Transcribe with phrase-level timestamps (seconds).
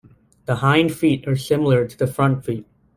[0.45, 2.65] The hind feet are similar to the front feet.